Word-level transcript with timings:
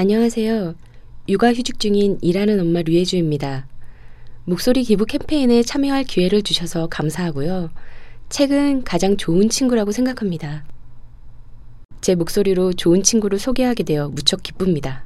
안녕하세요. 0.00 0.76
육아 1.28 1.52
휴직 1.52 1.80
중인 1.80 2.18
일하는 2.22 2.60
엄마 2.60 2.82
류혜주입니다. 2.82 3.66
목소리 4.44 4.84
기부 4.84 5.04
캠페인에 5.04 5.64
참여할 5.64 6.04
기회를 6.04 6.42
주셔서 6.42 6.86
감사하고요. 6.86 7.70
책은 8.28 8.84
가장 8.84 9.16
좋은 9.16 9.48
친구라고 9.48 9.90
생각합니다. 9.90 10.64
제 12.00 12.14
목소리로 12.14 12.74
좋은 12.74 13.02
친구를 13.02 13.40
소개하게 13.40 13.82
되어 13.82 14.08
무척 14.10 14.44
기쁩니다. 14.44 15.02